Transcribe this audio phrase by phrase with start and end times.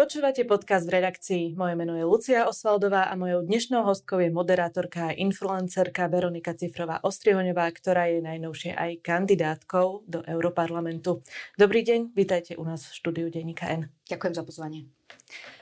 [0.00, 1.44] Počúvate podcast v redakcii.
[1.60, 7.04] Moje meno je Lucia Osvaldová a mojou dnešnou hostkou je moderátorka a influencerka Veronika Cifrová
[7.04, 11.20] Ostrihoňová, ktorá je najnovšie aj kandidátkou do Europarlamentu.
[11.60, 13.92] Dobrý deň, vítajte u nás v štúdiu Denníka N.
[14.08, 14.88] Ďakujem za pozvanie.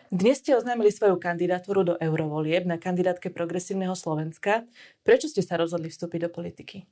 [0.07, 4.71] Dnes ste oznámili svoju kandidatúru do eurovolieb na kandidátke Progresívneho Slovenska.
[5.03, 6.87] Prečo ste sa rozhodli vstúpiť do politiky?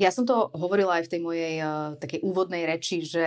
[0.00, 3.24] Ja som to hovorila aj v tej mojej uh, takej úvodnej reči, že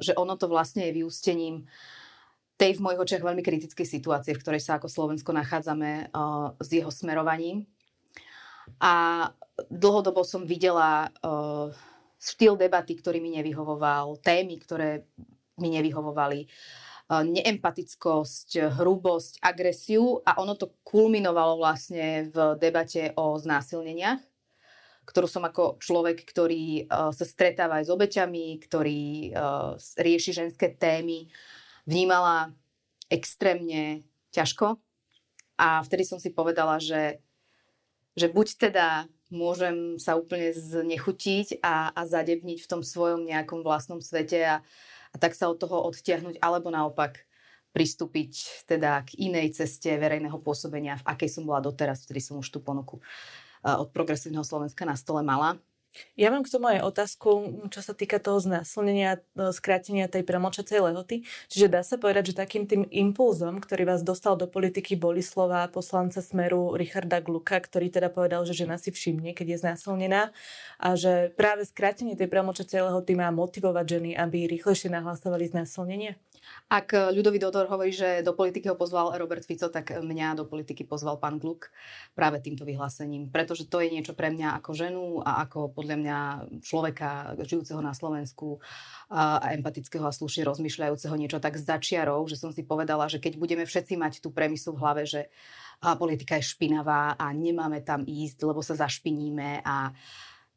[0.00, 1.66] že ono to vlastne je vyústením
[2.60, 6.68] tej v mojich očiach veľmi kritickej situácie, v ktorej sa ako Slovensko nachádzame uh, s
[6.68, 7.64] jeho smerovaním.
[8.84, 9.26] A
[9.72, 11.72] dlhodobo som videla uh,
[12.20, 15.08] štýl debaty, ktorý mi nevyhovoval, témy, ktoré
[15.56, 16.48] mi nevyhovovali,
[17.10, 24.29] neempatickosť, hrubosť, agresiu a ono to kulminovalo vlastne v debate o znásilneniach
[25.10, 30.70] ktorú som ako človek, ktorý uh, sa stretáva aj s obeťami, ktorý uh, rieši ženské
[30.70, 31.26] témy,
[31.82, 32.54] vnímala
[33.10, 34.78] extrémne ťažko.
[35.58, 37.18] A vtedy som si povedala, že,
[38.14, 43.98] že buď teda môžem sa úplne znechutiť a, a zadebniť v tom svojom nejakom vlastnom
[43.98, 44.56] svete a,
[45.10, 47.26] a tak sa od toho odtiahnuť, alebo naopak
[47.70, 52.50] pristúpiť teda k inej ceste verejného pôsobenia, v akej som bola doteraz, vtedy som už
[52.50, 52.98] tú ponuku
[53.64, 55.60] od progresívneho Slovenska na stole mala.
[56.14, 57.30] Ja mám k tomu aj otázku,
[57.74, 61.26] čo sa týka toho znásilnenia, e, skrátenia tej premlčacej lehoty.
[61.50, 65.66] Čiže dá sa povedať, že takým tým impulzom, ktorý vás dostal do politiky, boli slova
[65.66, 70.30] poslanca Smeru Richarda Gluka, ktorý teda povedal, že žena si všimne, keď je znásilnená
[70.78, 76.14] a že práve skrátenie tej premlčacej lehoty má motivovať ženy, aby rýchlejšie nahlasovali znásilnenie?
[76.70, 80.86] Ak ľudový Dodor hovorí, že do politiky ho pozval Robert Fico, tak mňa do politiky
[80.86, 81.68] pozval pán Gluk
[82.14, 83.28] práve týmto vyhlásením.
[83.28, 86.18] Pretože to je niečo pre mňa ako ženu a ako podľa mňa
[86.62, 88.62] človeka žijúceho na Slovensku
[89.10, 93.64] a empatického a slušne rozmýšľajúceho niečo tak začiarov, že som si povedala, že keď budeme
[93.66, 95.26] všetci mať tú premisu v hlave, že
[95.98, 99.90] politika je špinavá a nemáme tam ísť, lebo sa zašpiníme a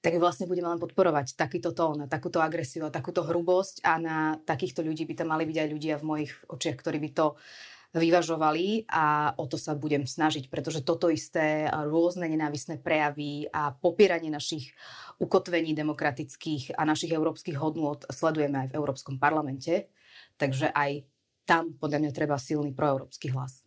[0.03, 5.07] tak vlastne budeme len podporovať takýto tón, takúto agresiu takúto hrubosť a na takýchto ľudí
[5.07, 7.39] by tam mali byť aj ľudia v mojich očiach, ktorí by to
[7.95, 14.33] vyvažovali a o to sa budem snažiť, pretože toto isté rôzne nenávisné prejavy a popieranie
[14.33, 14.75] našich
[15.21, 19.87] ukotvení demokratických a našich európskych hodnôt sledujeme aj v Európskom parlamente,
[20.41, 21.05] takže aj
[21.47, 23.61] tam podľa mňa treba silný proeurópsky hlas.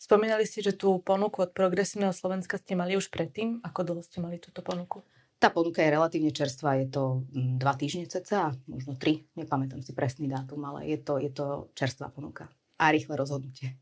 [0.00, 3.62] Spomínali ste, že tú ponuku od Progresívneho Slovenska ste mali už predtým.
[3.64, 5.04] Ako dlho ste mali túto ponuku?
[5.44, 9.92] Tá ponuka je relatívne čerstvá, je to mm, dva týždne cca, možno tri, nepamätám si
[9.92, 12.48] presný dátum, ale je to, je to čerstvá ponuka
[12.80, 13.76] a rýchle rozhodnutie.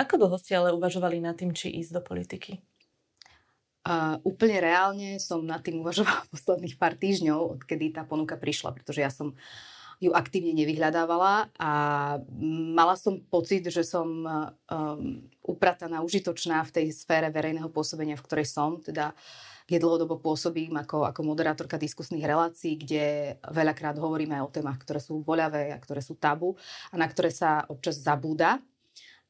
[0.00, 2.64] Ako dlho ste ale uvažovali nad tým, či ísť do politiky?
[3.84, 9.04] Uh, úplne reálne som nad tým uvažovala posledných pár týždňov, odkedy tá ponuka prišla, pretože
[9.04, 9.36] ja som
[10.00, 11.70] ju aktívne nevyhľadávala a
[12.72, 18.48] mala som pocit, že som um, uprataná, užitočná v tej sfére verejného pôsobenia, v ktorej
[18.48, 24.48] som, teda uh, kde dlhodobo pôsobím ako, ako moderátorka diskusných relácií, kde veľakrát hovoríme o
[24.48, 26.56] témach, ktoré sú boľavé a ktoré sú tabu
[26.88, 28.64] a na ktoré sa občas zabúda.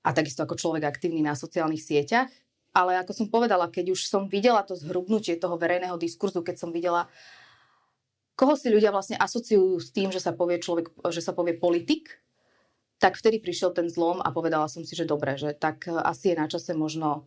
[0.07, 2.31] A takisto ako človek aktívny na sociálnych sieťach.
[2.71, 6.71] Ale ako som povedala, keď už som videla to zhrubnutie toho verejného diskurzu, keď som
[6.71, 7.11] videla,
[8.39, 12.23] koho si ľudia vlastne asociujú s tým, že sa povie človek, že sa povie politik,
[13.03, 16.37] tak vtedy prišiel ten zlom a povedala som si, že dobre, že tak asi je
[16.39, 17.27] na čase možno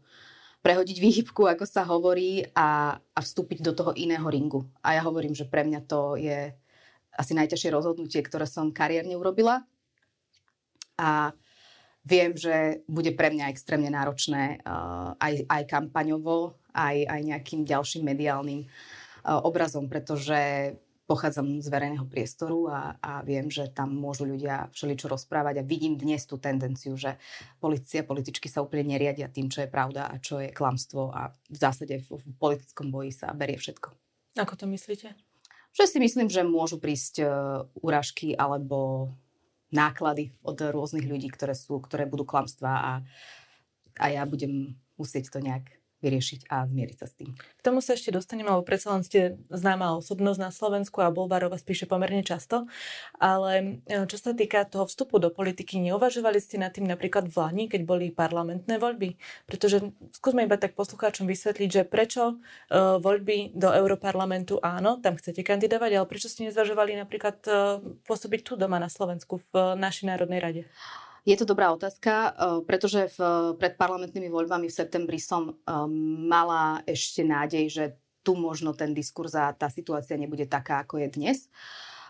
[0.61, 4.65] prehodiť výhybku, ako sa hovorí, a, a vstúpiť do toho iného ringu.
[4.85, 6.53] A ja hovorím, že pre mňa to je
[7.17, 9.65] asi najťažšie rozhodnutie, ktoré som kariérne urobila.
[11.01, 11.33] A
[12.05, 18.05] viem, že bude pre mňa extrémne náročné uh, aj, aj kampaňovo, aj, aj nejakým ďalším
[18.05, 20.73] mediálnym uh, obrazom, pretože
[21.11, 25.99] pochádzam z verejného priestoru a, a viem, že tam môžu ľudia všeličo rozprávať a vidím
[25.99, 27.19] dnes tú tendenciu, že
[27.59, 31.57] policia, političky sa úplne neriadia tým, čo je pravda a čo je klamstvo a v
[31.59, 33.91] zásade v, v politickom boji sa berie všetko.
[34.39, 35.11] Ako to myslíte?
[35.75, 37.27] Že si myslím, že môžu prísť uh,
[37.83, 39.11] úražky alebo
[39.75, 42.93] náklady od rôznych ľudí, ktoré sú, ktoré budú klamstvá a,
[43.99, 47.29] a ja budem musieť to nejak vyriešiť a zmieriť sa s tým.
[47.37, 51.55] K tomu sa ešte dostaneme, lebo predsa len ste známa osobnosť na Slovensku a Bolvárova
[51.61, 52.65] spíše pomerne často.
[53.21, 57.35] Ale e, čo sa týka toho vstupu do politiky, neuvažovali ste nad tým napríklad v
[57.37, 59.15] Lani, keď boli parlamentné voľby?
[59.45, 65.45] Pretože skúsme iba tak poslucháčom vysvetliť, že prečo uh, voľby do Európarlamentu áno, tam chcete
[65.45, 67.77] kandidovať, ale prečo ste nezvažovali napríklad uh,
[68.09, 70.63] pôsobiť tu doma na Slovensku v uh, našej Národnej rade?
[71.21, 72.31] Je to dobrá otázka, eh,
[72.65, 73.19] pretože v,
[73.61, 75.57] pred parlamentnými voľbami v septembri som um,
[76.25, 77.85] mala ešte nádej, že
[78.21, 81.37] tu možno ten diskurs a tá situácia nebude taká, ako je dnes.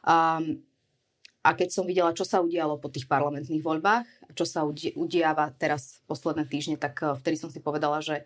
[0.03, 0.63] Um,
[1.41, 4.05] a keď som videla, čo sa udialo po tých parlamentných voľbách,
[4.37, 4.61] čo sa
[4.93, 8.23] udiava teraz posledné týždne, tak eh, vtedy som si povedala, že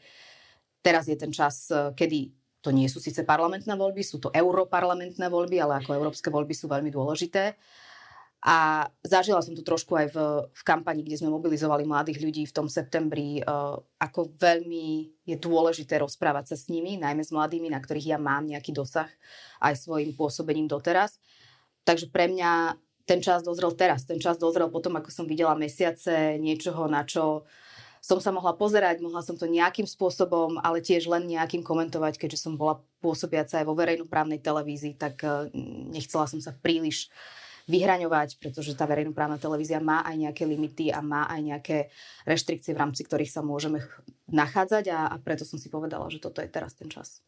[0.84, 5.30] teraz je ten čas, eh, kedy to nie sú síce parlamentné voľby, sú to europarlamentné
[5.30, 7.54] voľby, ale ako európske voľby sú veľmi dôležité.
[8.46, 10.18] A zažila som to trošku aj v,
[10.54, 15.98] v kampani, kde sme mobilizovali mladých ľudí v tom septembri, uh, ako veľmi je dôležité
[15.98, 19.10] rozprávať sa s nimi, najmä s mladými, na ktorých ja mám nejaký dosah
[19.66, 21.18] aj svojim pôsobením doteraz.
[21.90, 22.78] Takže pre mňa
[23.10, 24.06] ten čas dozrel teraz.
[24.06, 27.50] Ten čas dozrel potom, ako som videla mesiace niečoho, na čo
[28.06, 32.46] som sa mohla pozerať, mohla som to nejakým spôsobom, ale tiež len nejakým komentovať, keďže
[32.46, 35.50] som bola pôsobiaca aj vo verejnoprávnej televízii, tak eh,
[35.90, 37.10] nechcela som sa príliš
[37.66, 41.78] vyhraňovať, pretože tá verejnoprávna televízia má aj nejaké limity a má aj nejaké
[42.30, 43.82] reštrikcie, v rámci ktorých sa môžeme
[44.30, 47.26] nachádzať a, a preto som si povedala, že toto je teraz ten čas.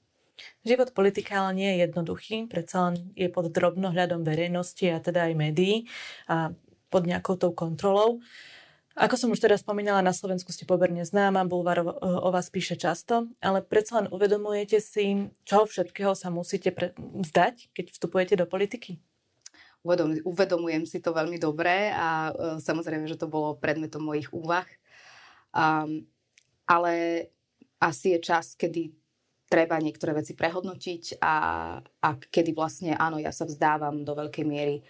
[0.62, 5.34] Život politika ale nie je jednoduchý, predsa len je pod drobnohľadom verejnosti a teda aj
[5.34, 5.90] médií
[6.30, 6.54] a
[6.94, 8.22] pod nejakou tou kontrolou.
[8.98, 13.30] Ako som už teda spomínala, na Slovensku ste poberne známa, Bulvar o, vás píše často,
[13.38, 18.98] ale predsa len uvedomujete si, čo všetkého sa musíte pre- vzdať, keď vstupujete do politiky?
[19.86, 24.68] Uvedom, uvedomujem si to veľmi dobre a uh, samozrejme, že to bolo predmetom mojich úvah.
[25.54, 26.06] Um,
[26.68, 27.28] ale
[27.80, 28.92] asi je čas, kedy
[29.48, 31.36] treba niektoré veci prehodnotiť a,
[31.80, 34.84] a kedy vlastne áno, ja sa vzdávam do veľkej miery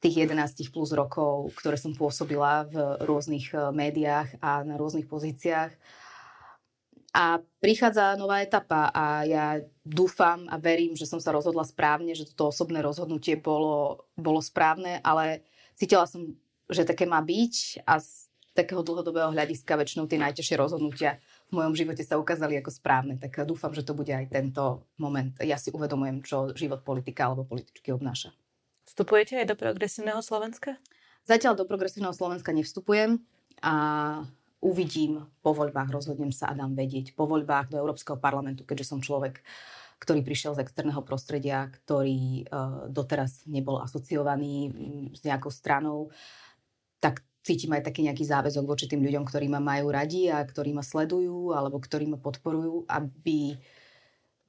[0.00, 5.72] tých 11 plus rokov, ktoré som pôsobila v rôznych e, médiách a na rôznych pozíciách.
[7.10, 12.30] A prichádza nová etapa a ja dúfam a verím, že som sa rozhodla správne, že
[12.30, 15.42] toto osobné rozhodnutie bolo, bolo správne, ale
[15.74, 16.38] cítila som,
[16.70, 21.18] že také má byť a z takého dlhodobého hľadiska väčšinou tie najťažšie rozhodnutia
[21.50, 23.18] v mojom živote sa ukázali ako správne.
[23.18, 25.34] Tak dúfam, že to bude aj tento moment.
[25.42, 28.30] Ja si uvedomujem, čo život politika alebo političky obnáša.
[28.86, 30.78] Vstupujete aj do progresívneho Slovenska?
[31.26, 33.22] Zatiaľ do progresívneho Slovenska nevstupujem
[33.62, 33.74] a
[34.60, 37.16] uvidím po voľbách, rozhodnem sa a dám vedieť.
[37.16, 39.40] Po voľbách do Európskeho parlamentu, keďže som človek,
[40.00, 44.72] ktorý prišiel z externého prostredia, ktorý uh, doteraz nebol asociovaný
[45.12, 46.12] s nejakou stranou,
[47.00, 50.76] tak cítim aj taký nejaký záväzok voči tým ľuďom, ktorí ma majú radi a ktorí
[50.76, 53.56] ma sledujú alebo ktorí ma podporujú, aby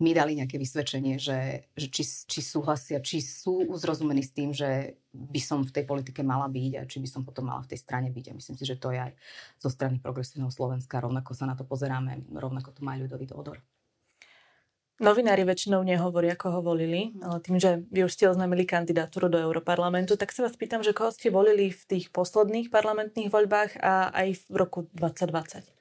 [0.01, 4.98] mi dali nejaké vysvedčenie, že, že či, či súhlasia, či sú uzrozumení s tým, že
[5.13, 7.80] by som v tej politike mala byť a či by som potom mala v tej
[7.86, 8.33] strane byť.
[8.33, 9.13] A myslím si, že to je aj
[9.62, 11.00] zo strany progresívneho Slovenska.
[11.00, 13.62] Rovnako sa na to pozeráme, rovnako to má ľudový odor.
[15.01, 19.42] Novinári väčšinou nehovoria, ako ho volili, ale tým, že vy už ste oznámili kandidatúru do
[19.42, 24.13] Europarlamentu, tak sa vás pýtam, že koho ste volili v tých posledných parlamentných voľbách a
[24.13, 25.81] aj v roku 2020?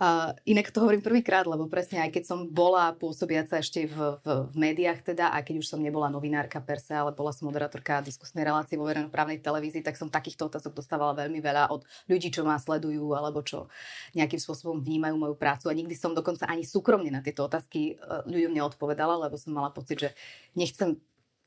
[0.00, 4.48] Uh, inak to hovorím prvýkrát, lebo presne aj keď som bola pôsobiaca ešte v, v,
[4.48, 8.00] v médiách teda, a keď už som nebola novinárka per se, ale bola som moderátorka
[8.00, 12.48] diskusnej relácie vo verejnoprávnej televízii, tak som takýchto otázok dostávala veľmi veľa od ľudí, čo
[12.48, 13.68] ma sledujú alebo čo
[14.16, 15.68] nejakým spôsobom vnímajú moju prácu.
[15.68, 19.68] A nikdy som dokonca ani súkromne na tieto otázky e, ľuďom neodpovedala, lebo som mala
[19.68, 20.10] pocit, že
[20.56, 20.96] nechcem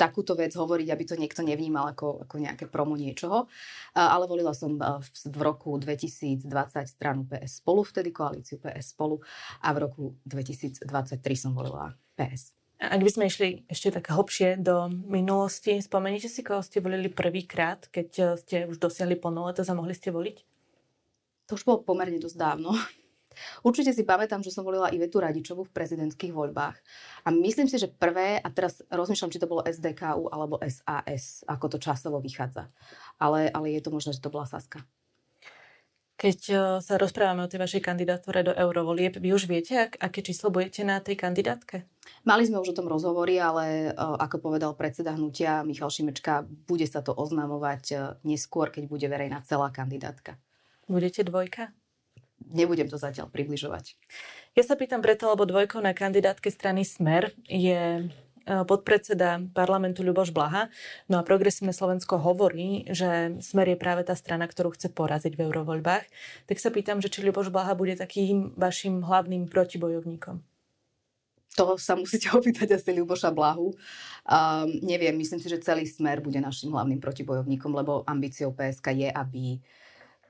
[0.03, 3.47] takúto vec hovoriť, aby to niekto nevnímal ako, ako nejaké promo niečoho.
[3.95, 4.75] Ale volila som
[5.23, 6.44] v roku 2020
[6.83, 9.23] stranu PS spolu, vtedy koalíciu PS spolu
[9.63, 10.83] a v roku 2023
[11.39, 12.51] som volila PS.
[12.83, 17.88] Ak by sme išli ešte tak hlbšie do minulosti, spomeniete si, koho ste volili prvýkrát,
[17.88, 20.38] keď e, ste už dosiahli plnoletosť a mohli ste voliť?
[21.48, 22.75] To už bolo pomerne dosť dávno.
[23.63, 26.75] Určite si pamätám, že som volila Ivetu Radičovu v prezidentských voľbách.
[27.24, 31.72] A myslím si, že prvé, a teraz rozmýšľam, či to bolo SDKU alebo SAS, ako
[31.72, 32.67] to časovo vychádza.
[33.24, 34.84] Ale, ale je to možné, že to bola Saska.
[36.13, 40.24] Keď e, sa rozprávame o tej vašej kandidatúre do eurovolieb, vy už viete, ak, aké
[40.24, 41.84] číslo budete na tej kandidátke?
[42.24, 46.88] Mali sme už o tom rozhovory, ale e, ako povedal predseda hnutia Michal Šimečka, bude
[46.88, 50.39] sa to oznamovať e, neskôr, keď bude verejná celá kandidátka.
[50.88, 51.75] Budete dvojka?
[52.51, 53.95] Nebudem to zatiaľ približovať.
[54.53, 58.03] Ja sa pýtam preto, lebo dvojkou na kandidátke strany Smer je e,
[58.45, 60.69] podpredseda parlamentu Ľuboš Blaha.
[61.09, 65.50] No a Progresívne Slovensko hovorí, že Smer je práve tá strana, ktorú chce poraziť v
[65.50, 66.05] eurovoľbách.
[66.45, 70.43] Tak sa pýtam, že či Ľuboš Blaha bude takým vašim hlavným protibojovníkom.
[71.57, 73.73] To sa musíte opýtať asi Ľuboša Blahu.
[74.25, 79.09] Um, neviem, myslím si, že celý Smer bude našim hlavným protibojovníkom, lebo ambíciou PSK je,
[79.09, 79.62] aby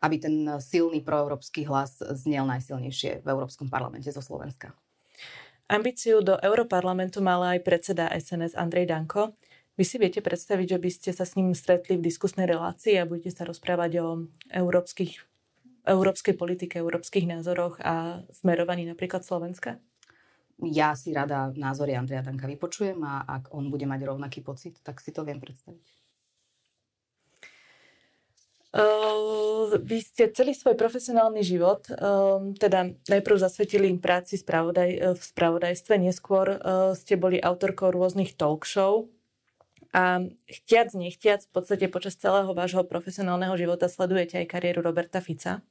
[0.03, 4.75] aby ten silný proeurópsky hlas znel najsilnejšie v Európskom parlamente zo Slovenska.
[5.71, 9.31] Ambíciu do Európarlamentu mala aj predseda SNS Andrej Danko.
[9.79, 13.07] Vy si viete predstaviť, že by ste sa s ním stretli v diskusnej relácii a
[13.07, 14.07] budete sa rozprávať o
[14.51, 15.23] európskych,
[15.87, 19.79] európskej politike, európskych názoroch a smerovaní napríklad Slovenska?
[20.61, 25.01] Ja si rada názory Andreja Danka vypočujem a ak on bude mať rovnaký pocit, tak
[25.01, 25.92] si to viem predstaviť.
[28.73, 35.93] Uh, vy ste celý svoj profesionálny život um, teda najprv zasvetili práci spravodaj, v spravodajstve,
[36.01, 39.13] neskôr uh, ste boli autorkou rôznych talk show
[39.93, 45.61] a chtiac, nechtiac, v podstate počas celého vášho profesionálneho života sledujete aj kariéru Roberta Fica.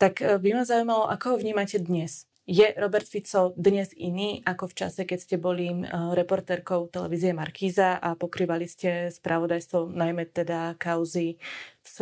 [0.00, 2.29] Tak by ma zaujímalo, ako ho vnímate dnes?
[2.50, 8.18] Je Robert Fico dnes iný ako v čase, keď ste boli reportérkou televízie Markíza a
[8.18, 11.38] pokrývali ste spravodajstvo, najmä teda kauzy
[11.78, 11.96] v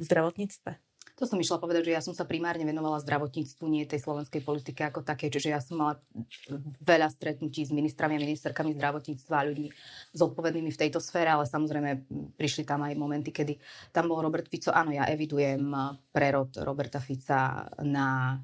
[0.00, 0.72] zdravotníctve?
[1.20, 4.88] To som išla povedať, že ja som sa primárne venovala zdravotníctvu, nie tej slovenskej politike
[4.88, 6.00] ako také, čiže ja som mala
[6.80, 9.68] veľa stretnutí s ministrami a ministerkami zdravotníctva a ľuďmi
[10.16, 12.08] zodpovednými v tejto sfére, ale samozrejme
[12.40, 13.60] prišli tam aj momenty, kedy
[13.92, 14.72] tam bol Robert Fico.
[14.72, 15.68] Áno, ja evidujem
[16.08, 18.40] prerod Roberta Fica na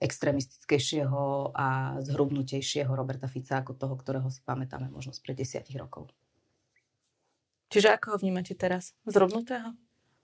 [0.00, 6.08] extrémistickejšieho a zhrubnutejšieho Roberta Fica ako toho, ktorého si pamätáme možno spred desiatich rokov.
[7.70, 8.96] Čiže ako ho vnímate teraz?
[9.06, 9.76] Zhrubnutého?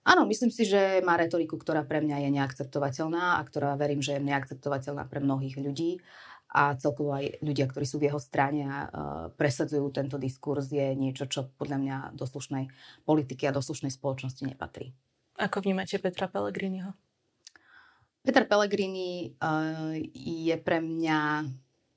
[0.07, 4.17] Áno, myslím si, že má retoriku, ktorá pre mňa je neakceptovateľná a ktorá verím, že
[4.17, 5.99] je neakceptovateľná pre mnohých ľudí
[6.47, 8.89] a celkovo aj ľudia, ktorí sú v jeho strane a uh,
[9.35, 12.71] presadzujú tento diskurs, je niečo, čo podľa mňa do slušnej
[13.03, 14.95] politiky a do slušnej spoločnosti nepatrí.
[15.35, 16.95] Ako vnímate Petra Pellegriniho?
[18.23, 21.47] Peter Pellegrini uh, je pre mňa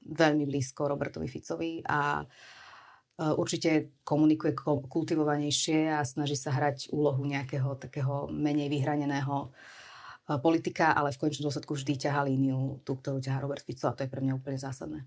[0.00, 4.54] veľmi blízko Robertovi Ficovi a uh, určite komunikuje
[4.86, 11.50] kultivovanejšie a snaží sa hrať úlohu nejakého takého menej vyhraneného uh, politika, ale v končnom
[11.50, 14.58] dôsledku vždy ťaha líniu tú, ktorú ťaha Robert Fico a to je pre mňa úplne
[14.58, 15.02] zásadné.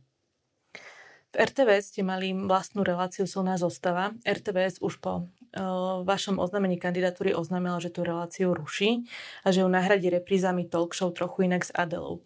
[1.33, 4.13] V RTVS ste mali vlastnú reláciu Silná zostava.
[4.21, 9.09] RTVS už po uh, vašom oznámení kandidatúry oznámila, že tú reláciu ruší
[9.41, 12.21] a že ju nahradí reprízami talk trochu inak s Adelou.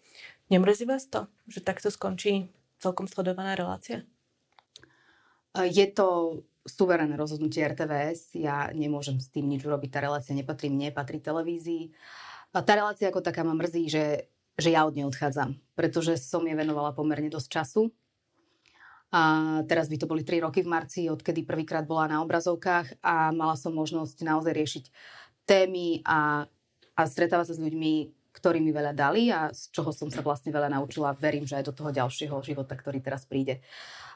[0.52, 2.52] Nemrzí vás to, že takto skončí
[2.84, 4.04] celkom sledovaná relácia?
[5.56, 8.36] Je to suverénne rozhodnutie RTVS.
[8.36, 9.88] Ja nemôžem s tým nič urobiť.
[9.88, 11.96] Tá relácia nepatrí mne, patrí televízii.
[12.52, 14.28] A tá relácia ako taká ma mrzí, že,
[14.60, 17.88] že ja od nej odchádzam, pretože som jej venovala pomerne dosť času
[19.08, 19.22] a
[19.64, 23.56] teraz by to boli 3 roky v marci, odkedy prvýkrát bola na obrazovkách a mala
[23.56, 24.84] som možnosť naozaj riešiť
[25.48, 26.44] témy a,
[26.92, 27.92] a stretávať sa s ľuďmi,
[28.36, 31.16] ktorí mi veľa dali a z čoho som sa vlastne veľa naučila.
[31.16, 33.64] Verím, že aj do toho ďalšieho života, ktorý teraz príde.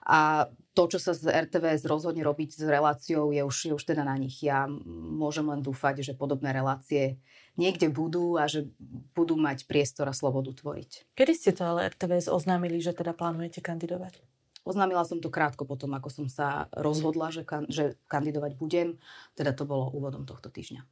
[0.02, 4.02] A to, čo sa z RTVS rozhodne robiť s reláciou, je už, je už teda
[4.02, 4.44] na nich.
[4.44, 7.22] Ja môžem len dúfať, že podobné relácie
[7.56, 8.68] niekde budú a že
[9.14, 11.14] budú mať priestor a slobodu tvoriť.
[11.14, 14.31] Kedy ste to ale RTVS oznámili, že teda plánujete kandidovať?
[14.62, 19.02] Oznámila som to krátko potom, ako som sa rozhodla, že, kan- že kandidovať budem.
[19.34, 20.86] Teda to bolo úvodom tohto týždňa.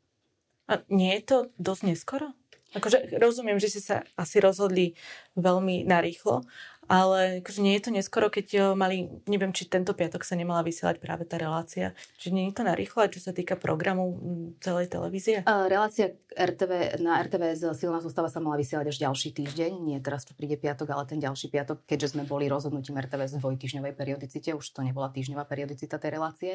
[0.71, 2.35] A nie je to dosť neskoro?
[2.71, 4.95] Akože rozumiem, že ste sa asi rozhodli
[5.35, 6.47] veľmi narýchlo,
[6.91, 10.67] ale akože nie je to neskoro, keď eh, mali, neviem, či tento piatok sa nemala
[10.67, 11.95] vysielať práve tá relácia.
[12.19, 15.47] Čiže nie je to narýchlo, čo sa týka programu mm, celej televízie?
[15.47, 19.71] Uh, relácia RTV, na RTVS silná zostava sa mala vysielať až ďalší týždeň.
[19.87, 23.43] Nie teraz, čo príde piatok, ale ten ďalší piatok, keďže sme boli rozhodnutím RTVS v
[23.43, 26.53] dvojtýždňovej periodicite, už to nebola týždňová periodicita tej relácie.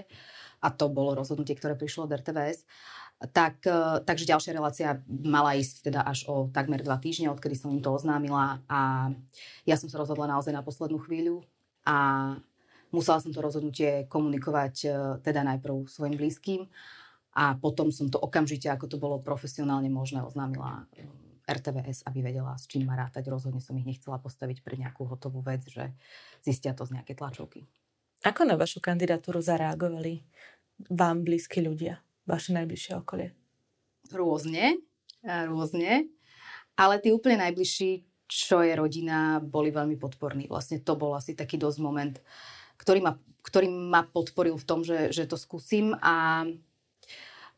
[0.59, 2.67] A to bolo rozhodnutie, ktoré prišlo od RTVS
[3.31, 7.71] tak, e, takže ďalšia relácia mala ísť teda až o takmer dva týždne, odkedy som
[7.71, 9.11] im to oznámila a
[9.63, 11.39] ja som sa rozhodla naozaj na poslednú chvíľu
[11.87, 11.97] a
[12.91, 14.87] musela som to rozhodnutie komunikovať e,
[15.23, 16.67] teda najprv svojim blízkym
[17.35, 21.07] a potom som to okamžite, ako to bolo profesionálne možné, oznámila e,
[21.45, 23.29] RTVS, aby vedela, s čím má rátať.
[23.29, 25.93] Rozhodne som ich nechcela postaviť pre nejakú hotovú vec, že
[26.41, 27.63] zistia to z nejaké tlačovky.
[28.25, 30.25] Ako na vašu kandidatúru zareagovali
[30.89, 32.04] vám blízki ľudia?
[32.25, 33.33] Vaše najbližšie okolie?
[34.13, 34.81] Rôzne,
[35.23, 36.09] rôzne.
[36.75, 40.49] Ale tí úplne najbližší, čo je rodina, boli veľmi podporní.
[40.51, 42.15] Vlastne to bol asi taký dosť moment,
[42.81, 43.13] ktorý ma,
[43.45, 46.43] ktorý ma podporil v tom, že, že to skúsim a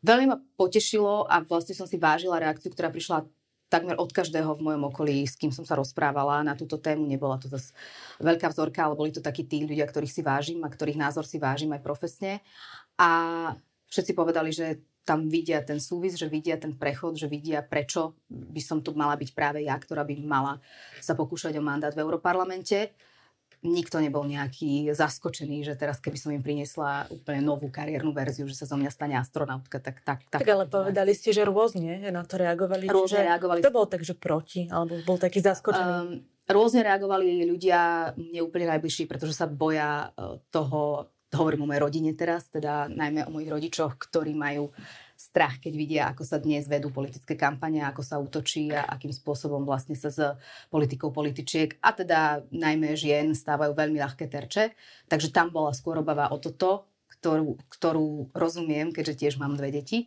[0.04, 3.26] veľmi ma potešilo a vlastne som si vážila reakciu, ktorá prišla
[3.68, 7.04] takmer od každého v mojom okolí, s kým som sa rozprávala na túto tému.
[7.04, 7.76] Nebola to zase
[8.16, 11.36] veľká vzorka, ale boli to takí tí ľudia, ktorých si vážim a ktorých názor si
[11.36, 12.40] vážim aj profesne.
[12.96, 13.52] A
[13.88, 18.60] všetci povedali, že tam vidia ten súvis, že vidia ten prechod, že vidia, prečo by
[18.60, 20.60] som tu mala byť práve ja, ktorá by mala
[21.00, 22.92] sa pokúšať o mandát v Európarlamente.
[23.64, 28.54] Nikto nebol nejaký zaskočený, že teraz keby som im priniesla úplne novú kariérnu verziu, že
[28.54, 30.22] sa zo mňa stane astronautka, tak tak.
[30.30, 32.86] Tak, tak ale povedali ste, že rôzne na to reagovali.
[32.86, 33.64] Rôzne reagovali.
[33.64, 35.90] To bol tak, že proti, alebo bol taký zaskočený.
[35.90, 42.12] Um, rôzne reagovali ľudia, neúplne najbližší, pretože sa boja e, toho, hovorím o mojej rodine
[42.16, 44.72] teraz, teda najmä o mojich rodičoch, ktorí majú
[45.18, 49.66] strach, keď vidia, ako sa dnes vedú politické kampane, ako sa útočí a akým spôsobom
[49.66, 50.22] vlastne sa s
[50.70, 54.78] politikou političiek a teda najmä žien stávajú veľmi ľahké terče.
[55.10, 56.86] Takže tam bola skôr obava o toto,
[57.18, 60.06] ktorú, ktorú rozumiem, keďže tiež mám dve deti.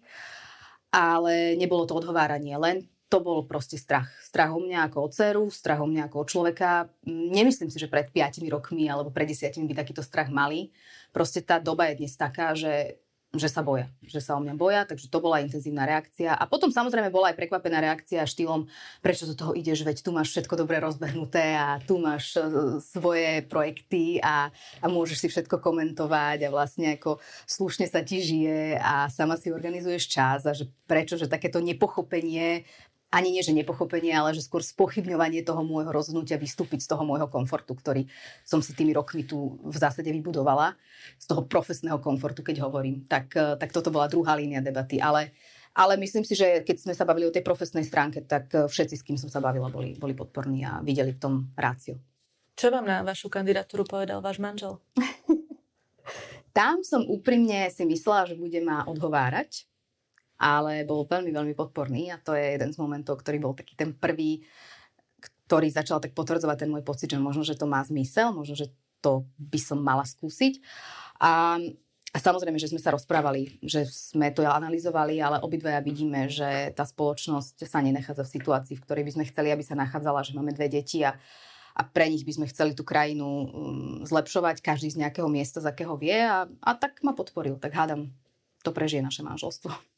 [0.91, 4.07] ale nebolo to odhováranie, len to bol proste strach.
[4.23, 6.87] Strach o mňa ako o dceru, strach o mňa ako o človeka.
[7.07, 10.71] Nemyslím si, že pred 5 rokmi alebo pred 10 by takýto strach mali.
[11.11, 13.01] Proste tá doba je dnes taká, že
[13.31, 16.35] že sa boja, že sa o mňa boja, takže to bola intenzívna reakcia.
[16.35, 18.67] A potom samozrejme bola aj prekvapená reakcia štýlom,
[18.99, 22.43] prečo do toho ideš, veď tu máš všetko dobre rozbehnuté a tu máš e,
[22.83, 24.51] svoje projekty a,
[24.83, 29.47] a môžeš si všetko komentovať a vlastne ako slušne sa ti žije a sama si
[29.47, 32.67] organizuješ čas a že prečo, že takéto nepochopenie
[33.11, 37.27] ani nie, že nepochopenie, ale že skôr spochybňovanie toho môjho rozhodnutia vystúpiť z toho môjho
[37.27, 38.07] komfortu, ktorý
[38.47, 40.79] som si tými rokmi tu v zásade vybudovala,
[41.19, 43.03] z toho profesného komfortu, keď hovorím.
[43.03, 45.03] Tak, eh, tak toto bola druhá línia debaty.
[45.03, 45.35] Ale,
[45.75, 48.95] ale myslím si, že keď sme sa bavili o tej profesnej stránke, tak eh, všetci,
[48.95, 51.99] s kým som sa bavila, boli, boli podporní a videli v tom rácio.
[52.55, 54.79] Čo vám na vašu kandidatúru povedal váš manžel?
[56.57, 59.70] Tam som úprimne si myslela, že bude ma odhovárať,
[60.41, 63.93] ale bol veľmi, veľmi podporný a to je jeden z momentov, ktorý bol taký ten
[63.93, 64.41] prvý,
[65.45, 68.73] ktorý začal tak potvrdzovať ten môj pocit, že možno, že to má zmysel, možno, že
[69.05, 70.57] to by som mala skúsiť.
[71.21, 71.61] A,
[72.09, 76.89] a samozrejme, že sme sa rozprávali, že sme to analyzovali, ale obidvaja vidíme, že tá
[76.89, 80.57] spoločnosť sa nenachádza v situácii, v ktorej by sme chceli, aby sa nachádzala, že máme
[80.57, 81.13] dve deti a,
[81.77, 83.45] a pre nich by sme chceli tú krajinu um,
[84.09, 87.61] zlepšovať, každý z nejakého miesta, z akého vie a, a tak ma podporil.
[87.61, 88.09] Tak hádam,
[88.65, 89.90] to prežije naše manželstvo.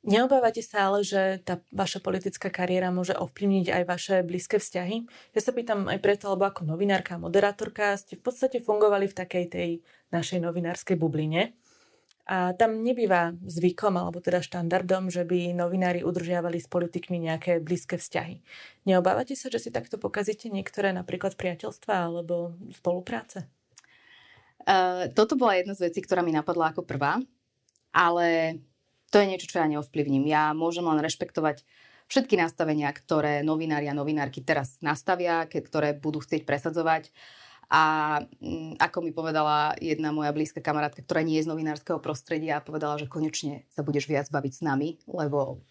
[0.00, 5.04] Neobávate sa ale, že tá vaša politická kariéra môže ovplyvniť aj vaše blízke vzťahy?
[5.36, 9.18] Ja sa pýtam aj preto, lebo ako novinárka a moderátorka ste v podstate fungovali v
[9.20, 9.70] takej tej
[10.08, 11.52] našej novinárskej bubline.
[12.24, 18.00] A tam nebýva zvykom, alebo teda štandardom, že by novinári udržiavali s politikmi nejaké blízke
[18.00, 18.40] vzťahy.
[18.88, 23.44] Neobávate sa, že si takto pokazíte niektoré napríklad priateľstva alebo spolupráce?
[24.64, 27.20] Uh, toto bola jedna z vecí, ktorá mi napadla ako prvá,
[27.90, 28.60] ale
[29.10, 30.24] to je niečo, čo ja neovplyvním.
[30.30, 31.66] Ja môžem len rešpektovať
[32.10, 37.10] všetky nastavenia, ktoré novinári a novinárky teraz nastavia, ktoré budú chcieť presadzovať.
[37.70, 37.82] A
[38.42, 42.98] mm, ako mi povedala jedna moja blízka kamarátka, ktorá nie je z novinárskeho prostredia, povedala,
[42.98, 45.62] že konečne sa budeš viac baviť s nami, lebo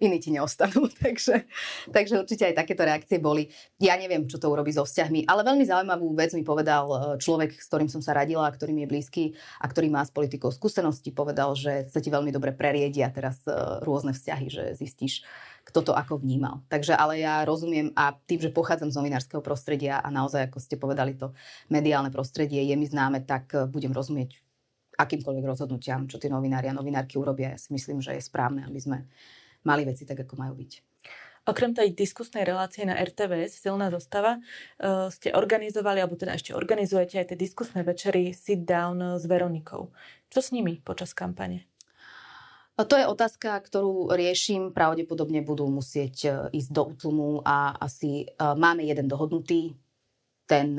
[0.00, 0.90] iní ti neostanú.
[1.04, 1.46] takže,
[1.90, 3.50] takže určite aj takéto reakcie boli.
[3.78, 7.54] Ja neviem, čo to urobí so vzťahmi, ale veľmi zaujímavú vec mi povedal e, človek,
[7.54, 9.24] s ktorým som sa radila, ktorý mi je blízky
[9.62, 13.52] a ktorý má s politikou skúsenosti, povedal, že sa ti veľmi dobre preriedia teraz e,
[13.82, 15.22] rôzne vzťahy, že zistíš,
[15.64, 16.60] kto to ako vnímal.
[16.68, 20.76] Takže ale ja rozumiem a tým, že pochádzam z novinárskeho prostredia a naozaj, ako ste
[20.76, 21.32] povedali, to
[21.72, 24.44] mediálne prostredie je mi známe, tak e, budem rozumieť
[24.94, 27.54] akýmkoľvek rozhodnutiam, čo tí novinári a novinárky urobia.
[27.54, 28.98] Ja si myslím, že je správne, aby sme
[29.64, 30.72] mali veci tak, ako majú byť.
[31.44, 37.20] Okrem tej diskusnej relácie na RTVS Silná zostava uh, ste organizovali, alebo teda ešte organizujete
[37.20, 39.92] aj tie diskusné večery Sit Down s Veronikou.
[40.32, 41.68] Čo s nimi počas kampane?
[42.74, 44.74] To je otázka, ktorú riešim.
[44.74, 49.78] Pravdepodobne budú musieť e, ísť do útlumu a asi máme jeden dohodnutý.
[50.50, 50.74] Ten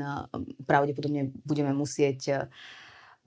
[0.68, 2.52] pravdepodobne budeme musieť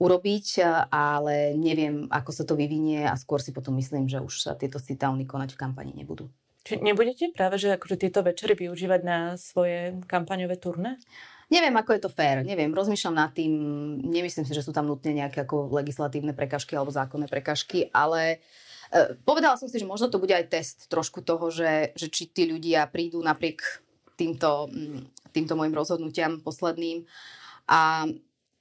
[0.00, 4.56] urobiť, ale neviem, ako sa to vyvinie a skôr si potom myslím, že už sa
[4.56, 6.32] tieto sitauny konať v kampani nebudú.
[6.64, 10.96] Či nebudete práve, že akože tieto večery využívať na svoje kampaňové turné?
[11.50, 12.46] Neviem, ako je to fér.
[12.46, 13.52] Neviem, rozmýšľam nad tým.
[14.06, 18.44] Nemyslím si, že sú tam nutne nejaké ako legislatívne prekažky alebo zákonné prekažky, ale
[18.94, 22.30] e, povedala som si, že možno to bude aj test trošku toho, že, že či
[22.30, 23.66] tí ľudia prídu napriek
[24.14, 24.70] týmto,
[25.34, 27.02] týmto môjim rozhodnutiam posledným
[27.66, 28.06] a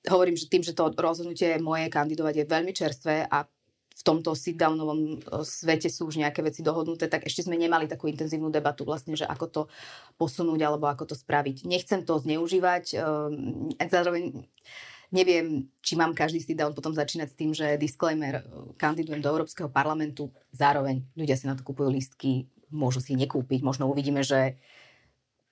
[0.08, 3.50] hovorím, že tým, že to rozhodnutie moje kandidovať je veľmi čerstvé a
[4.00, 8.08] v tomto sit-downovom e, svete sú už nejaké veci dohodnuté, tak ešte sme nemali takú
[8.08, 9.62] intenzívnu debatu vlastne, že ako to
[10.16, 11.68] posunúť alebo ako to spraviť.
[11.68, 14.48] Nechcem to zneužívať, ehm, zároveň
[15.12, 18.44] neviem, či mám každý sit-down potom začínať s tým, že disclaimer, e,
[18.80, 23.92] kandidujem do Európskeho parlamentu, zároveň ľudia si na to kupujú lístky, môžu si nekúpiť, možno
[23.92, 24.56] uvidíme, že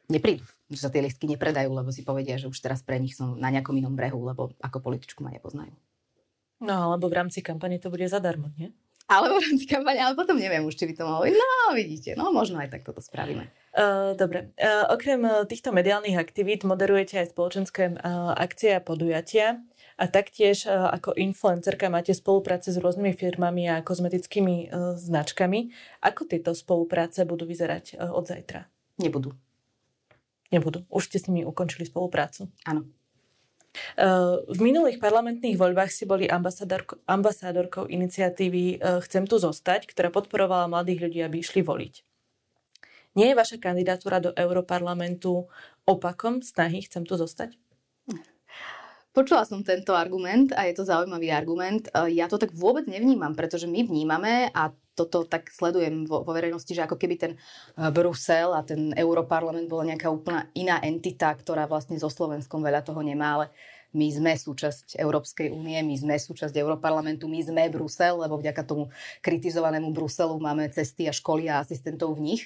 [0.07, 3.35] neprídu, že sa tie listky nepredajú, lebo si povedia, že už teraz pre nich som
[3.35, 5.71] na nejakom inom brehu, lebo ako političku ma nepoznajú.
[6.63, 8.73] No alebo v rámci kampane to bude zadarmo, nie?
[9.07, 11.23] Alebo v rámci kampane, ale potom neviem už, či by to mohlo.
[11.31, 13.47] No, vidíte, no možno aj tak toto spravíme.
[13.71, 14.51] Uh, dobre.
[14.59, 19.63] Uh, okrem týchto mediálnych aktivít moderujete aj spoločenské uh, akcie a podujatia.
[19.95, 25.71] A taktiež uh, ako influencerka máte spolupráce s rôznymi firmami a kozmetickými uh, značkami.
[26.03, 28.67] Ako tieto spolupráce budú vyzerať uh, od zajtra?
[28.99, 29.31] Nebudú.
[30.47, 30.87] Nebudú.
[30.87, 32.47] Už ste s nimi ukončili spoluprácu.
[32.63, 32.87] Áno.
[34.47, 41.05] V minulých parlamentných voľbách si boli ambasádorko, ambasádorkou iniciatívy Chcem tu zostať, ktorá podporovala mladých
[41.05, 41.93] ľudí, aby išli voliť.
[43.13, 45.45] Nie je vaša kandidatúra do Europarlamentu
[45.85, 47.53] opakom snahy Chcem tu zostať?
[49.15, 51.89] Počula som tento argument a je to zaujímavý argument.
[51.89, 56.31] E, ja to tak vôbec nevnímam, pretože my vnímame a toto tak sledujem vo, vo
[56.33, 57.37] verejnosti, že ako keby ten e,
[57.93, 63.01] Brusel a ten Europarlament bola nejaká úplná iná entita, ktorá vlastne so Slovenskom veľa toho
[63.05, 63.45] nemá, ale
[63.93, 68.93] my sme súčasť Európskej únie, my sme súčasť Európarlamentu, my sme Brusel, lebo vďaka tomu
[69.25, 72.43] kritizovanému Bruselu máme cesty a školy a asistentov v nich.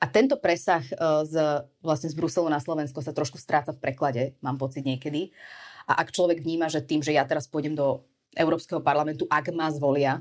[0.00, 0.92] A tento presah e,
[1.28, 5.32] z, vlastne z Bruselu na Slovensko sa trošku stráca v preklade, mám pocit niekedy.
[5.32, 8.02] Uh, a ak človek vníma, že tým, že ja teraz pôjdem do
[8.34, 10.20] Európskeho parlamentu, ak ma zvolia,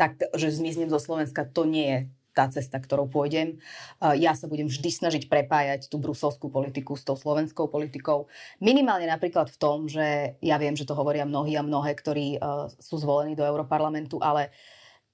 [0.00, 1.98] tak že zmiznem zo Slovenska, to nie je
[2.36, 3.56] tá cesta, ktorou pôjdem.
[4.00, 8.28] Ja sa budem vždy snažiť prepájať tú bruselskú politiku s tou slovenskou politikou.
[8.60, 12.36] Minimálne napríklad v tom, že ja viem, že to hovoria mnohí a mnohé, ktorí
[12.76, 14.52] sú zvolení do Európarlamentu, ale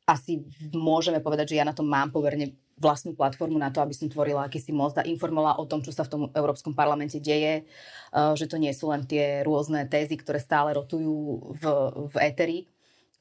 [0.02, 0.42] asi
[0.74, 4.50] môžeme povedať, že ja na to mám pomerne vlastnú platformu na to, aby som tvorila
[4.50, 8.50] akýsi most a informovala o tom, čo sa v tom Európskom parlamente deje, eh, že
[8.50, 11.64] to nie sú len tie rôzne tézy, ktoré stále rotujú v,
[12.10, 12.58] v éteri.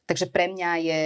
[0.09, 1.01] Takže pre mňa je,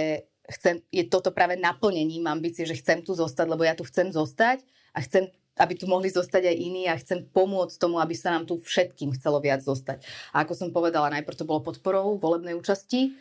[0.56, 4.64] chcem, je toto práve naplnením ambície, že chcem tu zostať, lebo ja tu chcem zostať
[4.96, 8.44] a chcem aby tu mohli zostať aj iní a chcem pomôcť tomu, aby sa nám
[8.44, 10.04] tu všetkým chcelo viac zostať.
[10.36, 13.16] A ako som povedala, najprv to bolo podporou volebnej účasti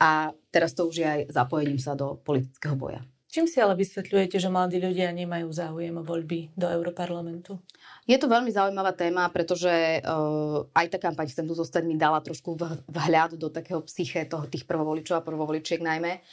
[0.00, 3.04] a teraz to už je aj zapojením sa do politického boja.
[3.36, 7.60] Čím si ale vysvetľujete, že mladí ľudia nemajú záujem o voľby do Európarlamentu?
[8.08, 12.24] Je to veľmi zaujímavá téma, pretože uh, aj tá kampaň Chcem tu zostať mi dala
[12.24, 12.56] trošku
[12.88, 16.24] vhľad do takého psyché toho, tých prvovoličov a prvovoličiek najmä.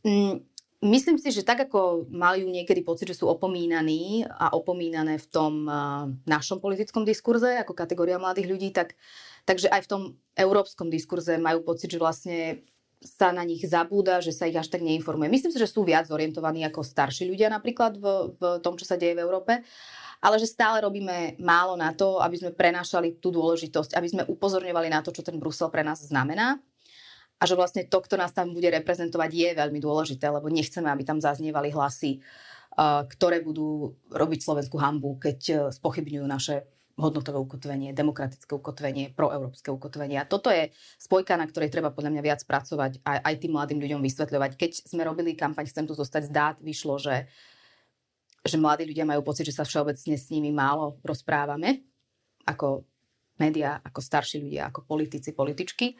[0.00, 0.40] Mm,
[0.96, 5.68] myslím si, že tak ako mali niekedy pocit, že sú opomínaní a opomínané v tom
[5.68, 8.96] uh, našom politickom diskurze ako kategória mladých ľudí, tak,
[9.44, 10.02] takže aj v tom
[10.40, 12.64] európskom diskurze majú pocit, že vlastne
[13.04, 15.28] sa na nich zabúda, že sa ich až tak neinformuje.
[15.28, 18.96] Myslím si, že sú viac orientovaní ako starší ľudia napríklad v, v tom, čo sa
[18.96, 19.60] deje v Európe,
[20.24, 24.88] ale že stále robíme málo na to, aby sme prenášali tú dôležitosť, aby sme upozorňovali
[24.88, 26.56] na to, čo ten Brusel pre nás znamená
[27.36, 31.04] a že vlastne to, kto nás tam bude reprezentovať, je veľmi dôležité, lebo nechceme, aby
[31.04, 32.24] tam zaznievali hlasy,
[33.10, 40.22] ktoré budú robiť Slovensku hambu, keď e, spochybňujú naše hodnotové ukotvenie, demokratické ukotvenie, proeurópske ukotvenie.
[40.22, 43.82] A toto je spojka, na ktorej treba podľa mňa viac pracovať a aj tým mladým
[43.82, 44.50] ľuďom vysvetľovať.
[44.54, 47.26] Keď sme robili kampaň Chcem tu zostať zdát, vyšlo, že,
[48.46, 51.82] že mladí ľudia majú pocit, že sa všeobecne s nimi málo rozprávame,
[52.46, 52.86] ako
[53.42, 55.98] médiá, ako starší ľudia, ako politici, političky.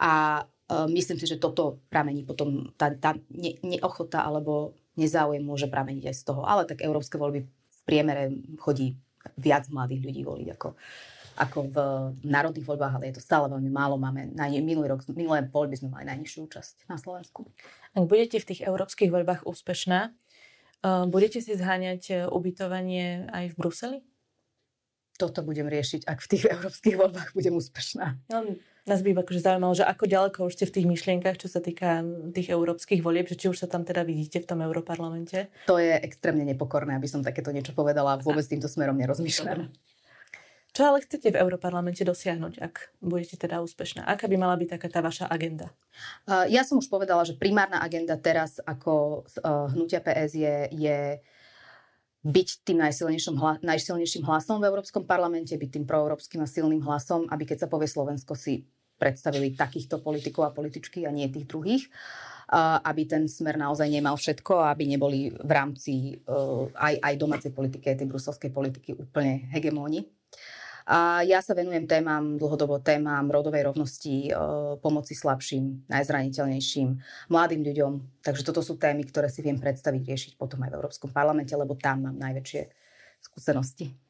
[0.00, 0.42] A e,
[0.88, 6.16] myslím si, že toto pramení potom, tá, tá ne, neochota alebo nezáujem môže prameniť aj
[6.16, 6.48] z toho.
[6.48, 8.96] Ale tak európske voľby v priemere chodí
[9.36, 10.68] viac mladých ľudí voliť ako,
[11.34, 11.76] ako v
[12.22, 13.98] národných voľbách, ale je to stále veľmi málo.
[13.98, 17.48] Máme naj, minulý rok, minulé voľby sme mali najnižšiu účasť na Slovensku.
[17.94, 23.58] Ak budete v tých európskych voľbách úspešná, uh, budete si zháňať uh, ubytovanie aj v
[23.58, 23.98] Bruseli?
[25.14, 28.18] Toto budem riešiť, ak v tých európskych voľbách budem úspešná.
[28.34, 31.64] No, nás by akože zaujímalo, že ako ďaleko už ste v tých myšlienkach, čo sa
[31.64, 32.04] týka
[32.36, 35.48] tých európskych volieb, že či už sa tam teda vidíte v tom Európarlamente?
[35.64, 38.20] To je extrémne nepokorné, aby som takéto niečo povedala.
[38.20, 39.72] Vôbec týmto smerom nerozmýšľam.
[40.74, 44.10] Čo ale chcete v Európarlamente dosiahnuť, ak budete teda úspešná?
[44.10, 45.70] Aká by mala byť taká tá vaša agenda?
[46.26, 49.22] Ja som už povedala, že primárna agenda teraz ako
[49.70, 50.98] hnutia PS je, je
[52.26, 57.30] byť tým najsilnejším, hla, najsilnejším hlasom v Európskom parlamente, byť tým proeurópskym a silným hlasom,
[57.30, 61.84] aby keď sa povie Slovensko si predstavili takýchto politikov a političky a nie tých druhých,
[62.84, 67.50] aby ten smer naozaj nemal všetko a aby neboli v rámci uh, aj, aj domácej
[67.56, 70.04] politiky, aj tej bruselskej politiky úplne hegemóni.
[70.84, 76.88] A ja sa venujem témam, dlhodobo témam rodovej rovnosti, uh, pomoci slabším, najzraniteľnejším,
[77.32, 77.92] mladým ľuďom.
[78.20, 81.72] Takže toto sú témy, ktoré si viem predstaviť riešiť potom aj v Európskom parlamente, lebo
[81.80, 82.68] tam mám najväčšie
[83.24, 84.03] skúsenosti.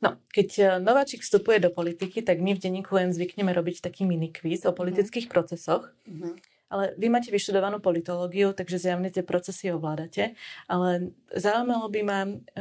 [0.00, 4.08] No, keď e, nováčik vstupuje do politiky, tak my v denníku len zvykneme robiť taký
[4.08, 5.32] mini quiz o politických mm.
[5.32, 5.92] procesoch.
[6.08, 6.34] Mm-hmm.
[6.70, 10.38] Ale vy máte vyštudovanú politológiu, takže zjavne tie procesy ovládate.
[10.70, 12.20] Ale zaujímalo by ma,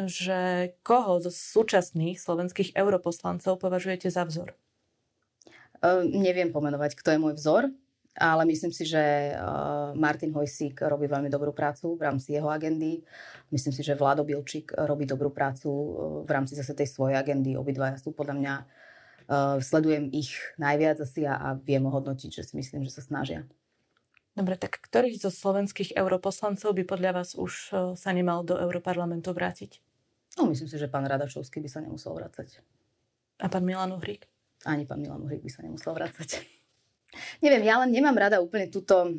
[0.10, 4.58] že koho zo súčasných slovenských europoslancov považujete za vzor?
[5.80, 7.70] Uh, neviem pomenovať, kto je môj vzor
[8.20, 9.32] ale myslím si, že
[9.96, 13.00] Martin Hojsík robí veľmi dobrú prácu v rámci jeho agendy.
[13.50, 15.72] Myslím si, že Vlado Bilčík robí dobrú prácu
[16.28, 17.56] v rámci zase tej svojej agendy.
[17.56, 18.54] Obidvaja sú podľa mňa,
[19.64, 23.48] sledujem ich najviac asi a, a viem ohodnotiť, že si myslím, že sa snažia.
[24.36, 29.80] Dobre, tak ktorý zo slovenských europoslancov by podľa vás už sa nemal do Europarlamentu vrátiť?
[30.38, 32.62] No, myslím si, že pán Radačovský by sa nemusel vrácať.
[33.40, 34.28] A pán Milan Uhrík?
[34.68, 36.59] Ani pán Milan Uhrík by sa nemusel vrácať.
[37.42, 39.18] Neviem, ja len nemám rada úplne túto...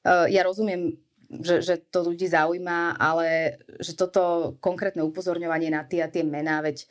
[0.00, 0.96] Uh, ja rozumiem,
[1.28, 6.64] že, že to ľudí zaujíma, ale že toto konkrétne upozorňovanie na tie a tie mená,
[6.64, 6.88] veď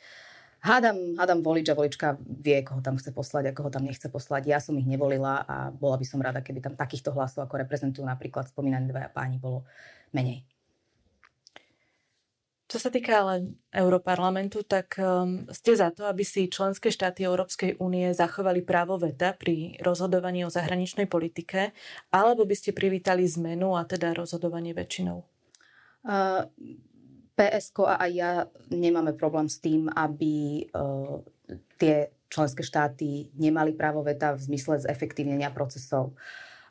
[0.60, 4.44] Hádam, hádam volič a volička vie, koho tam chce poslať a koho tam nechce poslať.
[4.44, 8.04] Ja som ich nevolila a bola by som rada, keby tam takýchto hlasov, ako reprezentujú
[8.04, 9.64] napríklad spomínaní dvaja páni, bolo
[10.12, 10.44] menej.
[12.70, 17.82] Čo sa týka ale Európarlamentu, tak um, ste za to, aby si členské štáty Európskej
[17.82, 21.74] únie zachovali právo veta pri rozhodovaní o zahraničnej politike,
[22.14, 25.18] alebo by ste privítali zmenu a teda rozhodovanie väčšinou?
[26.06, 26.46] Uh,
[27.34, 28.30] PSK a aj ja
[28.70, 31.26] nemáme problém s tým, aby uh,
[31.74, 36.14] tie členské štáty nemali právo veta v zmysle zefektívnenia procesov.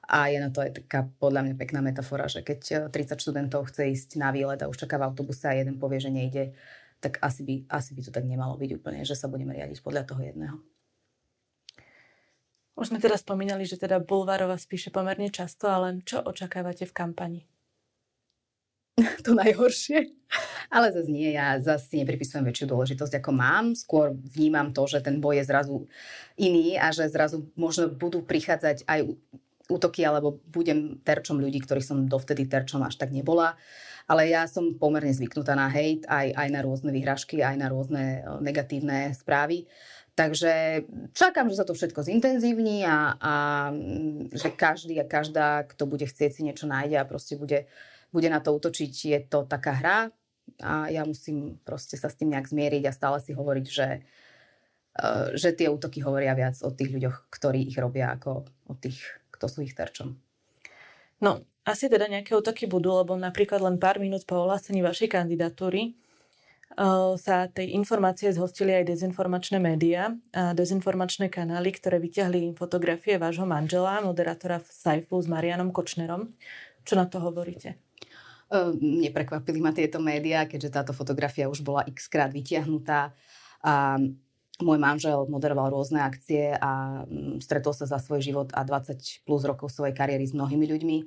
[0.10, 3.69] A je na to aj taká podľa mňa pekná metafora, že keď 30 e, študentov
[3.69, 6.58] chce ísť na výlet a už čaká v autobuse a jeden povie, že nejde,
[6.98, 10.10] tak asi by, asi by to tak nemalo byť úplne, že sa budeme riadiť podľa
[10.10, 10.58] toho jedného.
[12.74, 17.41] Už sme teda spomínali, že teda Bulvárova spíše pomerne často, ale čo očakávate v kampani?
[19.26, 20.15] to najhoršie.
[20.69, 23.74] Ale zase nie, ja zase nepripisujem väčšiu dôležitosť ako mám.
[23.74, 25.76] Skôr vnímam to, že ten boj je zrazu
[26.38, 29.00] iný a že zrazu možno budú prichádzať aj
[29.69, 33.55] útoky, alebo budem terčom ľudí, ktorých som dovtedy terčom až tak nebola.
[34.10, 38.25] Ale ja som pomerne zvyknutá na hejt, aj, aj na rôzne vyhražky, aj na rôzne
[38.41, 39.69] negatívne správy.
[40.17, 40.84] Takže
[41.15, 43.34] čakám, že sa to všetko zintenzívni a, a
[44.34, 47.69] že každý a každá, kto bude chcieť si niečo nájde a proste bude
[48.10, 49.97] bude na to útočiť, je to taká hra
[50.65, 55.29] a ja musím proste sa s tým nejak zmieriť a stále si hovoriť, že, uh,
[55.38, 58.97] že tie útoky hovoria viac o tých ľuďoch, ktorí ich robia, ako o tých,
[59.39, 60.19] kto sú ich terčom.
[61.23, 65.95] No, asi teda nejaké útoky budú, lebo napríklad len pár minút po ohlásení vašej kandidatúry
[66.80, 73.43] uh, sa tej informácie zhostili aj dezinformačné médiá a dezinformačné kanály, ktoré vyťahli fotografie vášho
[73.43, 76.32] manžela, moderátora v Saifu s Marianom Kočnerom.
[76.88, 77.75] Čo na to hovoríte?
[78.49, 83.13] Ehm, neprekvapili ma tieto médiá, keďže táto fotografia už bola x krát vytiahnutá.
[83.62, 84.02] A
[84.60, 89.41] môj manžel moderoval rôzne akcie a mm, stretol sa za svoj život a 20 plus
[89.48, 90.98] rokov svojej kariéry s mnohými ľuďmi.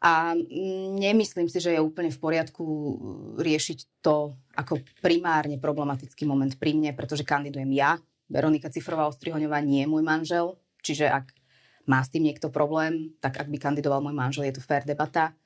[0.00, 2.96] A mm, nemyslím si, že je úplne v poriadku mm,
[3.40, 8.00] riešiť to ako primárne problematický moment pri mne, pretože kandidujem ja.
[8.32, 11.36] Veronika Cifrová Ostrihoňová nie je môj manžel, čiže ak
[11.84, 15.36] má s tým niekto problém, tak ak by kandidoval môj manžel, je to fair debata.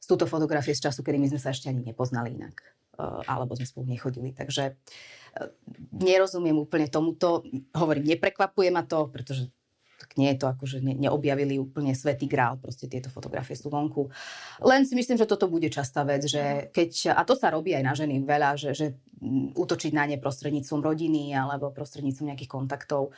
[0.00, 2.64] Sú to fotografie z času, kedy my sme sa ešte ani nepoznali inak.
[2.92, 4.36] Eh, alebo sme spolu nechodili.
[4.36, 4.76] Takže eh,
[5.92, 7.44] nerozumiem úplne tomuto.
[7.72, 9.48] Hovorím, neprekvapuje ma to, pretože
[10.02, 13.70] tak nie je to ako, že ne, neobjavili úplne svetý grál, proste tieto fotografie sú
[13.70, 14.10] vonku.
[14.58, 17.84] Len si myslím, že toto bude častá vec, že keď, a to sa robí aj
[17.86, 18.86] na ženy veľa, že, že
[19.54, 23.14] útočiť na ne prostredníctvom rodiny alebo prostredníctvom nejakých kontaktov,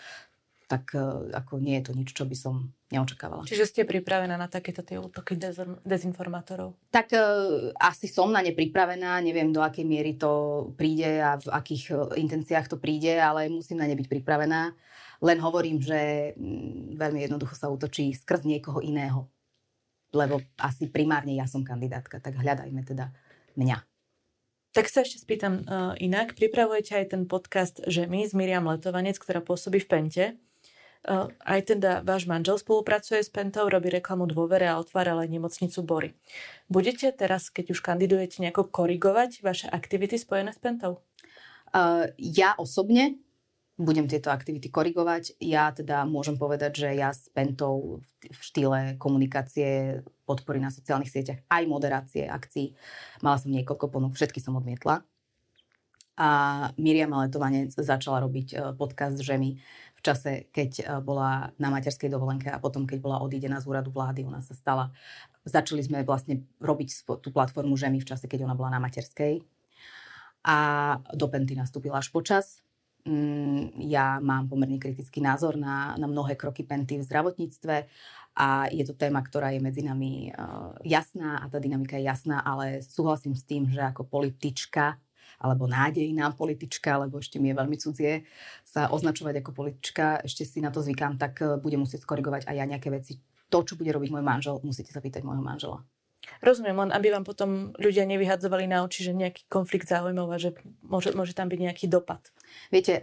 [0.64, 1.00] tak e,
[1.37, 3.44] ako nie je to nič, čo by som neočakávala.
[3.44, 5.37] Čiže ste pripravená na takéto tie útoky
[5.83, 6.79] dezinformátorov?
[6.94, 11.48] Tak uh, asi som na ne pripravená, neviem do akej miery to príde a v
[11.50, 14.72] akých uh, intenciách to príde, ale musím na ne byť pripravená.
[15.24, 19.27] Len hovorím, že m, mm, veľmi jednoducho sa útočí skrz niekoho iného.
[20.14, 23.11] Lebo asi primárne ja som kandidátka, tak hľadajme teda
[23.59, 23.83] mňa.
[24.74, 26.35] Tak sa ešte spýtam uh, inak.
[26.35, 30.24] Pripravujete aj ten podcast Žemy s Miriam Letovanec, ktorá pôsobí v Pente.
[31.05, 36.17] Aj teda váš manžel spolupracuje s Pentou, robí reklamu dôvere a otvára aj nemocnicu Bory.
[36.73, 41.05] Budete teraz, keď už kandidujete, nejako korigovať vaše aktivity spojené s Pentou?
[41.77, 43.21] Uh, ja osobne
[43.75, 45.37] budem tieto aktivity korigovať.
[45.43, 51.43] Ja teda môžem povedať, že ja s Pentou v štýle komunikácie, podpory na sociálnych sieťach,
[51.51, 52.73] aj moderácie akcií,
[53.21, 55.05] mala som niekoľko ponúk, všetky som odmietla.
[56.14, 56.31] A
[56.79, 62.61] Miriam Letovanec začala robiť podcast Žemy v čase, keď e, bola na materskej dovolenke a
[62.61, 64.93] potom, keď bola odídená z úradu vlády, ona sa stala.
[65.49, 69.40] Začali sme vlastne robiť tú platformu Žemy v čase, keď ona bola na materskej.
[70.45, 70.57] A
[71.17, 72.61] do Penty nastúpila až počas.
[73.09, 77.75] Mm, ja mám pomerne kritický názor na, na mnohé kroky Penty v zdravotníctve
[78.35, 82.40] a je to téma, ktorá je medzi nami uh, jasná a tá dynamika je jasná,
[82.40, 84.97] ale súhlasím s tým, že ako politička
[85.40, 88.27] alebo nádejná politička, lebo ešte mi je veľmi cudzie
[88.66, 92.55] sa označovať ako politička, ešte si na to zvykám, tak eh, budem musieť skorigovať aj
[92.55, 93.23] ja nejaké veci.
[93.53, 95.85] To, čo bude robiť môj manžel, musíte sa pýtať môjho manžela.
[96.40, 101.12] Rozumiem, len aby vám potom ľudia nevyhadzovali na oči, že nejaký konflikt záujmov že môže,
[101.12, 102.33] môže tam byť nejaký dopad.
[102.71, 103.03] Viete, eh,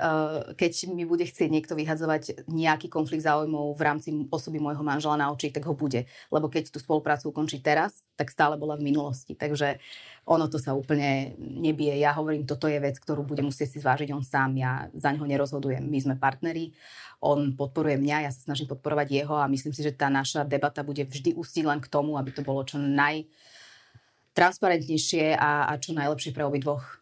[0.56, 5.32] keď mi bude chcieť niekto vyhadzovať nejaký konflikt záujmov v rámci osoby môjho manžela na
[5.32, 6.08] oči, tak ho bude.
[6.34, 9.38] Lebo keď tú spoluprácu ukončí teraz, tak stále bola v minulosti.
[9.38, 9.82] Takže
[10.28, 11.98] ono to sa úplne nebie.
[11.98, 14.54] Ja hovorím, toto je vec, ktorú bude musieť si zvážiť on sám.
[14.58, 15.82] Ja za neho nerozhodujem.
[15.82, 16.78] My sme partneri
[17.22, 20.82] on podporuje mňa, ja sa snažím podporovať jeho a myslím si, že tá naša debata
[20.82, 26.34] bude vždy ústiť len k tomu, aby to bolo čo najtransparentnejšie a, a čo najlepšie
[26.34, 27.01] pre obidvoch.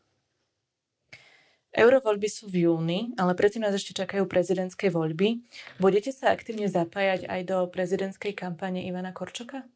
[1.69, 5.45] Eurovoľby sú v júni, ale predtým nás ešte čakajú prezidentské voľby.
[5.77, 9.69] Budete sa aktívne zapájať aj do prezidentskej kampane Ivana Korčoka?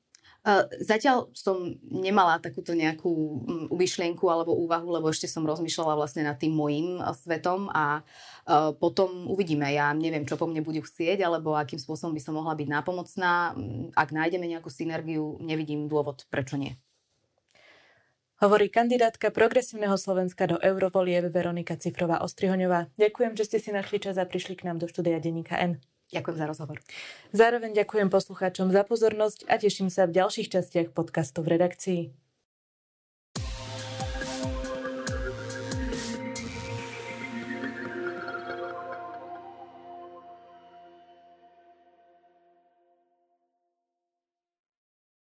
[0.84, 6.36] Zatiaľ som nemala takúto nejakú mm, myšlienku alebo úvahu, lebo ešte som rozmýšľala vlastne nad
[6.36, 8.03] tým mojim svetom a
[8.75, 9.71] potom uvidíme.
[9.71, 13.56] Ja neviem, čo po mne budú chcieť, alebo akým spôsobom by som mohla byť nápomocná.
[13.56, 16.75] Mm, ak nájdeme nejakú synergiu, nevidím dôvod, prečo nie.
[18.41, 22.89] Hovorí kandidátka Progresívneho Slovenska do eurovolieb Veronika Cifrová-Ostrihoňová.
[22.98, 25.78] Ďakujem, že ste si našli čas a prišli k nám do štúdia Deníka N.
[26.13, 26.78] Ďakujem za rozhovor.
[27.34, 32.23] Zároveň ďakujem poslucháčom za pozornosť a teším sa v ďalších častiach podcastu v redakcii.